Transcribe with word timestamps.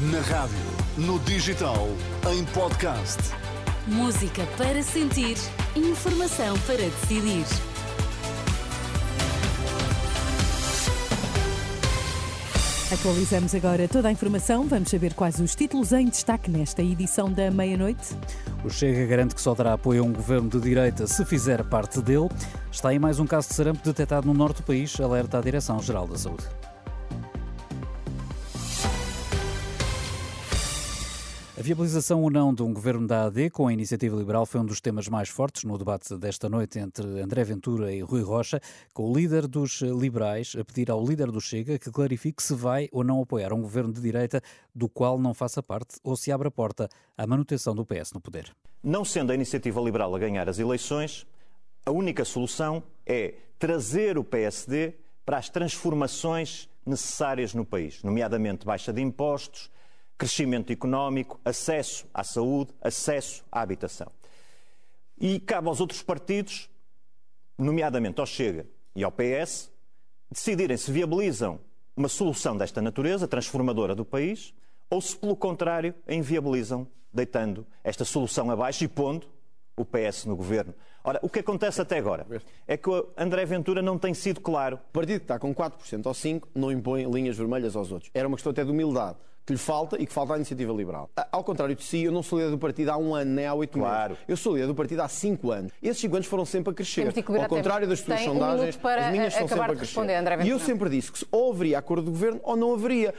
Na 0.00 0.20
rádio, 0.20 0.56
no 0.96 1.18
digital, 1.18 1.86
em 2.32 2.42
podcast. 2.54 3.18
Música 3.86 4.46
para 4.56 4.82
sentir, 4.82 5.36
informação 5.76 6.58
para 6.60 6.78
decidir. 6.78 7.44
Atualizamos 12.90 13.54
agora 13.54 13.86
toda 13.86 14.08
a 14.08 14.10
informação. 14.10 14.66
Vamos 14.66 14.88
saber 14.88 15.12
quais 15.12 15.38
os 15.38 15.54
títulos 15.54 15.92
em 15.92 16.06
destaque 16.06 16.50
nesta 16.50 16.80
edição 16.80 17.30
da 17.30 17.50
meia-noite. 17.50 18.16
O 18.64 18.70
Chega 18.70 19.04
garante 19.04 19.34
que 19.34 19.40
só 19.42 19.54
dará 19.54 19.74
apoio 19.74 20.02
a 20.02 20.06
um 20.06 20.14
governo 20.14 20.48
de 20.48 20.60
direita 20.60 21.06
se 21.06 21.26
fizer 21.26 21.62
parte 21.64 22.00
dele. 22.00 22.30
Está 22.72 22.88
aí 22.88 22.98
mais 22.98 23.20
um 23.20 23.26
caso 23.26 23.48
de 23.48 23.54
sarampo 23.54 23.84
detectado 23.84 24.26
no 24.26 24.32
norte 24.32 24.62
do 24.62 24.62
país, 24.62 24.98
alerta 24.98 25.36
a 25.36 25.42
Direção-Geral 25.42 26.08
da 26.08 26.16
Saúde. 26.16 26.44
A 31.60 31.62
viabilização 31.62 32.22
ou 32.22 32.30
não 32.30 32.54
de 32.54 32.62
um 32.62 32.72
governo 32.72 33.06
da 33.06 33.26
AD 33.26 33.50
com 33.50 33.68
a 33.68 33.72
iniciativa 33.74 34.16
liberal 34.16 34.46
foi 34.46 34.62
um 34.62 34.64
dos 34.64 34.80
temas 34.80 35.08
mais 35.08 35.28
fortes 35.28 35.62
no 35.64 35.76
debate 35.76 36.16
desta 36.16 36.48
noite 36.48 36.78
entre 36.78 37.06
André 37.20 37.44
Ventura 37.44 37.92
e 37.92 38.00
Rui 38.00 38.22
Rocha, 38.22 38.58
com 38.94 39.10
o 39.10 39.14
líder 39.14 39.46
dos 39.46 39.82
liberais 39.82 40.56
a 40.58 40.64
pedir 40.64 40.90
ao 40.90 41.04
líder 41.04 41.30
do 41.30 41.38
Chega 41.38 41.78
que 41.78 41.90
clarifique 41.90 42.42
se 42.42 42.54
vai 42.54 42.88
ou 42.90 43.04
não 43.04 43.20
apoiar 43.20 43.52
um 43.52 43.60
governo 43.60 43.92
de 43.92 44.00
direita 44.00 44.40
do 44.74 44.88
qual 44.88 45.18
não 45.18 45.34
faça 45.34 45.62
parte 45.62 45.98
ou 46.02 46.16
se 46.16 46.32
abre 46.32 46.48
a 46.48 46.50
porta 46.50 46.88
à 47.14 47.26
manutenção 47.26 47.74
do 47.74 47.84
PS 47.84 48.14
no 48.14 48.22
poder. 48.22 48.50
Não 48.82 49.04
sendo 49.04 49.30
a 49.30 49.34
iniciativa 49.34 49.82
liberal 49.82 50.16
a 50.16 50.18
ganhar 50.18 50.48
as 50.48 50.58
eleições, 50.58 51.26
a 51.84 51.90
única 51.90 52.24
solução 52.24 52.82
é 53.04 53.34
trazer 53.58 54.16
o 54.16 54.24
PSD 54.24 54.94
para 55.26 55.36
as 55.36 55.50
transformações 55.50 56.70
necessárias 56.86 57.52
no 57.52 57.66
país, 57.66 58.02
nomeadamente 58.02 58.64
baixa 58.64 58.94
de 58.94 59.02
impostos 59.02 59.70
crescimento 60.20 60.70
económico, 60.70 61.40
acesso 61.42 62.06
à 62.12 62.22
saúde, 62.22 62.74
acesso 62.82 63.42
à 63.50 63.62
habitação. 63.62 64.12
E 65.18 65.40
cabe 65.40 65.68
aos 65.68 65.80
outros 65.80 66.02
partidos, 66.02 66.68
nomeadamente 67.56 68.20
ao 68.20 68.26
Chega 68.26 68.66
e 68.94 69.02
ao 69.02 69.10
PS, 69.10 69.72
decidirem 70.30 70.76
se 70.76 70.92
viabilizam 70.92 71.58
uma 71.96 72.06
solução 72.06 72.54
desta 72.54 72.82
natureza, 72.82 73.26
transformadora 73.26 73.94
do 73.94 74.04
país, 74.04 74.52
ou 74.90 75.00
se, 75.00 75.16
pelo 75.16 75.34
contrário, 75.34 75.94
a 76.06 76.12
inviabilizam, 76.12 76.86
deitando 77.10 77.66
esta 77.82 78.04
solução 78.04 78.50
abaixo 78.50 78.84
e 78.84 78.88
pondo 78.88 79.26
o 79.80 79.84
PS 79.84 80.26
no 80.26 80.36
governo. 80.36 80.74
Ora, 81.02 81.18
o 81.22 81.28
que 81.28 81.38
acontece 81.38 81.80
até 81.80 81.98
agora 81.98 82.26
é 82.68 82.76
que 82.76 82.90
o 82.90 83.08
André 83.16 83.44
Ventura 83.46 83.80
não 83.80 83.98
tem 83.98 84.12
sido 84.12 84.40
claro. 84.40 84.76
O 84.76 84.92
partido 84.92 85.18
que 85.18 85.24
está 85.24 85.38
com 85.38 85.54
4% 85.54 86.06
ou 86.06 86.12
5% 86.12 86.42
não 86.54 86.70
impõe 86.70 87.10
linhas 87.10 87.36
vermelhas 87.36 87.74
aos 87.74 87.90
outros. 87.90 88.10
Era 88.12 88.28
uma 88.28 88.36
questão 88.36 88.52
até 88.52 88.64
de 88.64 88.70
humildade 88.70 89.16
que 89.46 89.52
lhe 89.52 89.58
falta 89.58 90.00
e 90.00 90.06
que 90.06 90.12
falta 90.12 90.34
à 90.34 90.36
iniciativa 90.36 90.72
liberal. 90.72 91.10
Ao 91.32 91.42
contrário 91.42 91.74
de 91.74 91.82
si, 91.82 92.04
eu 92.04 92.12
não 92.12 92.22
sou 92.22 92.38
líder 92.38 92.50
do 92.50 92.58
partido 92.58 92.90
há 92.90 92.96
um 92.96 93.14
ano 93.14 93.30
nem 93.32 93.46
há 93.46 93.54
oito 93.54 93.78
claro. 93.78 94.10
meses. 94.10 94.24
Eu 94.28 94.36
sou 94.36 94.54
líder 94.54 94.66
do 94.68 94.74
partido 94.74 95.00
há 95.00 95.08
cinco 95.08 95.50
anos. 95.50 95.72
Esses 95.82 95.98
cinco 95.98 96.16
anos 96.16 96.28
foram 96.28 96.44
sempre 96.44 96.70
a 96.70 96.74
crescer. 96.74 97.12
Ao 97.40 97.48
contrário 97.48 97.88
das 97.88 98.00
suas 98.00 98.20
sondagens, 98.20 98.78
um 98.82 98.88
as 98.88 99.10
minhas 99.10 99.34
são 99.34 99.48
sempre 99.48 99.72
a 99.72 99.76
crescer. 99.76 100.44
E 100.44 100.48
eu 100.50 100.58
sempre 100.58 100.90
disse 100.90 101.10
que 101.10 101.26
ou 101.30 101.52
haveria 101.52 101.78
acordo 101.78 102.04
de 102.04 102.10
governo 102.10 102.40
ou 102.42 102.56
não 102.56 102.74
haveria. 102.74 103.14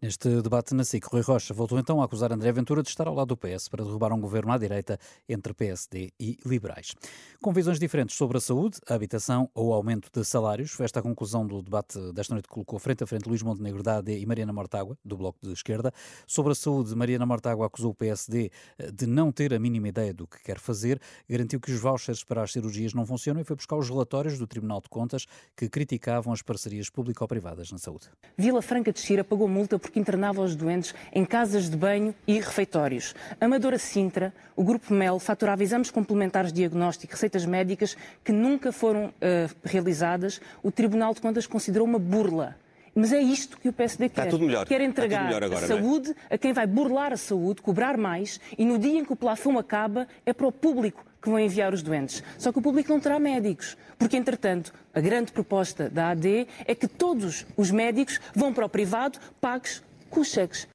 Neste 0.00 0.40
debate 0.42 0.74
na 0.74 0.84
SIC, 0.84 1.04
Rui 1.06 1.22
Rocha 1.22 1.52
voltou 1.52 1.76
então 1.76 2.00
a 2.00 2.04
acusar 2.04 2.32
André 2.32 2.52
Ventura 2.52 2.84
de 2.84 2.88
estar 2.88 3.08
ao 3.08 3.14
lado 3.14 3.34
do 3.34 3.36
PS 3.36 3.68
para 3.68 3.82
derrubar 3.82 4.12
um 4.12 4.20
governo 4.20 4.52
à 4.52 4.56
direita 4.56 4.96
entre 5.28 5.52
PSD 5.52 6.12
e 6.20 6.38
liberais. 6.46 6.94
Com 7.40 7.52
visões 7.52 7.80
diferentes 7.80 8.16
sobre 8.16 8.38
a 8.38 8.40
saúde, 8.40 8.78
a 8.88 8.94
habitação 8.94 9.50
ou 9.52 9.70
o 9.70 9.72
aumento 9.72 10.08
de 10.12 10.24
salários, 10.24 10.70
foi 10.70 10.84
esta 10.84 11.00
a 11.00 11.02
conclusão 11.02 11.44
do 11.44 11.60
debate 11.60 11.98
desta 12.12 12.32
noite 12.32 12.46
que 12.46 12.54
colocou 12.54 12.78
frente 12.78 13.02
a 13.02 13.08
frente 13.08 13.28
Luís 13.28 13.42
Montenegro 13.42 13.82
da 13.82 13.96
AD 13.96 14.16
e 14.16 14.24
Mariana 14.24 14.52
Mortágua, 14.52 14.96
do 15.04 15.16
Bloco 15.16 15.40
de 15.42 15.52
Esquerda. 15.52 15.92
Sobre 16.28 16.52
a 16.52 16.54
saúde, 16.54 16.94
Mariana 16.94 17.26
Mortágua 17.26 17.66
acusou 17.66 17.90
o 17.90 17.94
PSD 17.94 18.52
eh, 18.78 18.92
de 18.92 19.04
não 19.04 19.32
ter 19.32 19.52
a 19.52 19.58
mínima 19.58 19.88
ideia 19.88 20.14
do 20.14 20.28
que 20.28 20.40
quer 20.44 20.60
fazer, 20.60 21.00
garantiu 21.28 21.58
que 21.58 21.72
os 21.72 21.80
vouchers 21.80 22.22
para 22.22 22.44
as 22.44 22.52
cirurgias 22.52 22.94
não 22.94 23.04
funcionam 23.04 23.40
e 23.40 23.44
foi 23.44 23.56
buscar 23.56 23.74
os 23.74 23.88
relatórios 23.88 24.38
do 24.38 24.46
Tribunal 24.46 24.80
de 24.80 24.88
Contas 24.88 25.26
que 25.56 25.68
criticavam 25.68 26.32
as 26.32 26.40
parcerias 26.40 26.88
público-privadas 26.88 27.72
na 27.72 27.78
saúde. 27.78 28.06
Vila 28.36 28.62
Franca 28.62 28.92
de 28.92 29.00
Xira 29.00 29.24
pagou 29.24 29.48
multa 29.48 29.76
por 29.76 29.87
porque 29.88 29.98
internava 29.98 30.42
os 30.42 30.54
doentes 30.54 30.94
em 31.12 31.24
casas 31.24 31.68
de 31.68 31.76
banho 31.76 32.14
e 32.26 32.38
refeitórios. 32.38 33.14
Amadora 33.40 33.78
Sintra, 33.78 34.32
o 34.54 34.62
Grupo 34.62 34.92
MEL 34.92 35.18
faturava 35.18 35.62
exames 35.62 35.90
complementares 35.90 36.52
de 36.52 36.58
diagnóstico 36.58 37.12
receitas 37.12 37.46
médicas 37.46 37.96
que 38.22 38.32
nunca 38.32 38.70
foram 38.70 39.06
uh, 39.06 39.12
realizadas. 39.64 40.40
O 40.62 40.70
Tribunal 40.70 41.14
de 41.14 41.20
Contas 41.20 41.46
considerou 41.46 41.86
uma 41.86 41.98
burla. 41.98 42.56
Mas 42.98 43.12
é 43.12 43.20
isto 43.20 43.56
que 43.58 43.68
o 43.68 43.72
PSD 43.72 44.08
quer. 44.08 44.22
Está 44.22 44.30
tudo 44.30 44.44
melhor. 44.44 44.66
Quer 44.66 44.80
entregar 44.80 45.32
agora, 45.32 45.60
a 45.60 45.64
é? 45.64 45.66
saúde 45.68 46.16
é? 46.28 46.34
a 46.34 46.38
quem 46.38 46.52
vai 46.52 46.66
burlar 46.66 47.12
a 47.12 47.16
saúde, 47.16 47.62
cobrar 47.62 47.96
mais, 47.96 48.40
e 48.58 48.64
no 48.64 48.76
dia 48.76 48.98
em 48.98 49.04
que 49.04 49.12
o 49.12 49.16
plafond 49.16 49.56
acaba, 49.56 50.08
é 50.26 50.32
para 50.32 50.48
o 50.48 50.50
público 50.50 51.06
que 51.22 51.28
vão 51.28 51.38
enviar 51.38 51.72
os 51.72 51.80
doentes. 51.80 52.24
Só 52.36 52.50
que 52.50 52.58
o 52.58 52.62
público 52.62 52.90
não 52.90 52.98
terá 52.98 53.20
médicos, 53.20 53.76
porque, 53.96 54.16
entretanto, 54.16 54.72
a 54.92 55.00
grande 55.00 55.30
proposta 55.30 55.88
da 55.88 56.10
AD 56.10 56.48
é 56.64 56.74
que 56.74 56.88
todos 56.88 57.46
os 57.56 57.70
médicos 57.70 58.18
vão 58.34 58.52
para 58.52 58.66
o 58.66 58.68
privado, 58.68 59.20
pagos 59.40 59.80
com 60.10 60.20
os 60.20 60.28
cheques. 60.28 60.66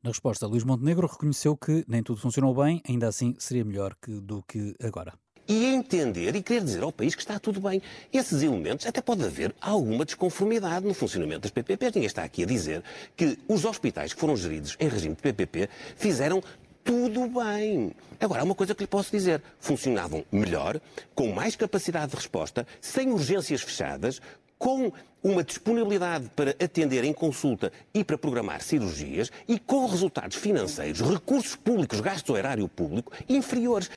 Na 0.00 0.10
resposta, 0.10 0.46
Luís 0.46 0.62
Montenegro 0.62 1.08
reconheceu 1.08 1.56
que 1.56 1.84
nem 1.88 2.04
tudo 2.04 2.20
funcionou 2.20 2.54
bem, 2.54 2.80
ainda 2.88 3.08
assim 3.08 3.34
seria 3.36 3.64
melhor 3.64 3.96
que, 4.00 4.20
do 4.20 4.44
que 4.44 4.76
agora. 4.80 5.12
E 5.46 5.66
entender 5.66 6.34
e 6.34 6.42
querer 6.42 6.62
dizer 6.62 6.82
ao 6.82 6.92
país 6.92 7.14
que 7.14 7.20
está 7.20 7.38
tudo 7.38 7.60
bem. 7.60 7.82
Esses 8.12 8.42
elementos, 8.42 8.86
até 8.86 9.00
pode 9.00 9.24
haver 9.24 9.54
alguma 9.60 10.04
desconformidade 10.04 10.86
no 10.86 10.94
funcionamento 10.94 11.40
das 11.40 11.50
PPPs. 11.50 11.92
Ninguém 11.94 12.06
está 12.06 12.24
aqui 12.24 12.42
a 12.44 12.46
dizer 12.46 12.82
que 13.16 13.38
os 13.46 13.64
hospitais 13.64 14.12
que 14.14 14.20
foram 14.20 14.36
geridos 14.36 14.76
em 14.80 14.88
regime 14.88 15.14
de 15.14 15.22
PPP 15.22 15.68
fizeram 15.96 16.42
tudo 16.82 17.26
bem. 17.28 17.92
Agora, 18.20 18.42
há 18.42 18.44
uma 18.44 18.54
coisa 18.54 18.74
que 18.74 18.82
lhe 18.82 18.86
posso 18.86 19.10
dizer. 19.10 19.42
Funcionavam 19.58 20.24
melhor, 20.30 20.80
com 21.14 21.32
mais 21.32 21.56
capacidade 21.56 22.10
de 22.10 22.16
resposta, 22.16 22.66
sem 22.80 23.10
urgências 23.10 23.62
fechadas, 23.62 24.20
com 24.58 24.92
uma 25.22 25.42
disponibilidade 25.42 26.30
para 26.36 26.50
atender 26.52 27.04
em 27.04 27.12
consulta 27.12 27.72
e 27.92 28.04
para 28.04 28.18
programar 28.18 28.62
cirurgias 28.62 29.30
e 29.48 29.58
com 29.58 29.86
resultados 29.86 30.36
financeiros, 30.36 31.00
recursos 31.00 31.56
públicos, 31.56 32.00
gasto 32.00 32.30
ao 32.30 32.38
erário 32.38 32.68
público 32.68 33.12
inferiores. 33.28 33.90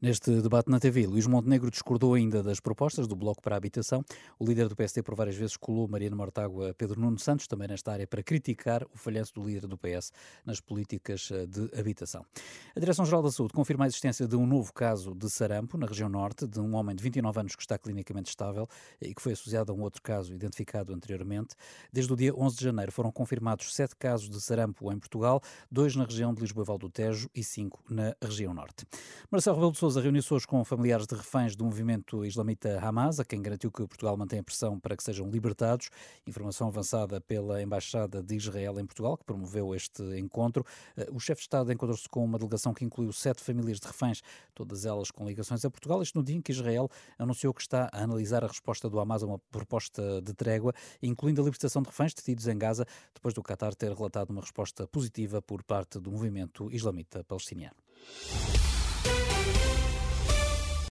Neste 0.00 0.42
debate 0.42 0.70
na 0.70 0.78
TV, 0.78 1.06
Luís 1.06 1.26
Montenegro 1.26 1.70
discordou 1.70 2.12
ainda 2.12 2.42
das 2.42 2.60
propostas 2.60 3.06
do 3.06 3.16
Bloco 3.16 3.40
para 3.40 3.54
a 3.54 3.58
Habitação. 3.58 4.04
O 4.38 4.44
líder 4.44 4.68
do 4.68 4.76
PSD 4.76 5.02
por 5.02 5.14
várias 5.14 5.36
vezes 5.36 5.56
colou 5.56 5.88
Mariana 5.88 6.14
Mortágua 6.14 6.70
a 6.70 6.74
Pedro 6.74 7.00
Nuno 7.00 7.18
Santos, 7.18 7.46
também 7.46 7.66
nesta 7.66 7.92
área, 7.92 8.06
para 8.06 8.22
criticar 8.22 8.84
o 8.92 8.98
falhanço 8.98 9.32
do 9.34 9.42
líder 9.42 9.66
do 9.66 9.78
PS 9.78 10.12
nas 10.44 10.60
políticas 10.60 11.30
eh, 11.32 11.46
de 11.46 11.70
habitação. 11.78 12.26
A 12.74 12.80
Direção-Geral 12.80 13.22
da 13.22 13.30
Saúde 13.30 13.54
confirma 13.54 13.84
a 13.84 13.86
existência 13.86 14.28
de 14.28 14.36
um 14.36 14.46
novo 14.46 14.70
caso 14.70 15.14
de 15.14 15.30
sarampo 15.30 15.78
na 15.78 15.86
região 15.86 16.10
norte, 16.10 16.46
de 16.46 16.60
um 16.60 16.74
homem 16.74 16.94
de 16.94 17.02
29 17.02 17.40
anos 17.40 17.56
que 17.56 17.62
está 17.62 17.78
clinicamente 17.78 18.28
estável 18.28 18.68
e 19.00 19.14
que 19.14 19.22
foi 19.22 19.32
associado 19.32 19.72
a 19.72 19.74
um 19.74 19.80
outro 19.80 20.02
caso 20.02 20.34
identificado 20.34 20.92
anteriormente. 20.92 21.54
Desde 21.90 22.12
o 22.12 22.16
dia 22.16 22.34
11 22.36 22.56
de 22.56 22.64
janeiro 22.64 22.92
foram 22.92 23.10
confirmados 23.10 23.74
sete 23.74 23.96
casos 23.96 24.28
de 24.28 24.40
sarampo 24.42 24.92
em 24.92 24.98
Portugal, 24.98 25.40
dois 25.70 25.96
na 25.96 26.04
região 26.04 26.34
de 26.34 26.42
Lisboa 26.42 26.64
e 26.64 26.66
Val 26.66 26.76
do 26.76 26.90
Tejo 26.90 27.30
e 27.34 27.42
cinco 27.42 27.82
na 27.88 28.14
região 28.22 28.52
norte. 28.52 28.84
Marcelo 29.30 29.56
Rebelo 29.56 29.72
de 29.72 29.78
Sousa 29.86 30.00
reuniu-se 30.00 30.34
hoje 30.34 30.48
com 30.48 30.64
familiares 30.64 31.06
de 31.06 31.14
reféns 31.14 31.54
do 31.54 31.64
movimento 31.64 32.24
islamita 32.24 32.76
Hamas, 32.84 33.20
a 33.20 33.24
quem 33.24 33.40
garantiu 33.40 33.70
que 33.70 33.86
Portugal 33.86 34.16
mantém 34.16 34.40
a 34.40 34.42
pressão 34.42 34.80
para 34.80 34.96
que 34.96 35.02
sejam 35.04 35.30
libertados. 35.30 35.90
Informação 36.26 36.66
avançada 36.66 37.20
pela 37.20 37.62
Embaixada 37.62 38.20
de 38.20 38.34
Israel 38.34 38.80
em 38.80 38.84
Portugal, 38.84 39.16
que 39.16 39.24
promoveu 39.24 39.72
este 39.76 40.02
encontro. 40.18 40.66
Eh, 40.96 41.08
o 41.12 41.20
chefe 41.20 41.42
de 41.42 41.44
Estado 41.44 41.72
encontrou-se 41.72 42.08
com 42.08 42.24
uma 42.24 42.36
delegação 42.36 42.74
que 42.74 42.84
incluiu 42.84 43.12
sete 43.12 43.44
famílias 43.44 43.78
de 43.78 43.86
reféns, 43.86 44.22
todas 44.56 44.84
elas 44.84 45.12
com 45.12 45.24
ligações 45.24 45.64
a 45.64 45.70
Portugal. 45.70 46.02
Isto 46.02 46.18
no 46.18 46.24
dia 46.24 46.34
em 46.34 46.42
que 46.42 46.50
Israel 46.50 46.90
anunciou 47.16 47.54
que 47.54 47.60
está 47.62 47.88
a 47.92 48.02
analisar 48.02 48.42
a 48.42 48.48
resposta 48.48 48.90
do 48.90 48.98
Hamas 48.98 49.22
a 49.22 49.26
uma 49.26 49.38
proposta 49.52 50.20
de 50.20 50.34
trégua, 50.34 50.74
incluindo 51.00 51.40
a 51.40 51.44
libertação 51.44 51.80
de 51.80 51.90
reféns 51.90 52.12
detidos 52.12 52.48
em 52.48 52.58
Gaza, 52.58 52.84
depois 53.14 53.34
do 53.34 53.40
Qatar 53.40 53.72
ter 53.72 53.92
relatado 53.92 54.30
uma 54.30 54.40
resposta 54.40 54.84
positiva 54.88 55.40
por 55.40 55.62
parte 55.62 56.00
do 56.00 56.10
movimento 56.10 56.72
islamita 56.72 57.22
palestiniano. 57.22 57.76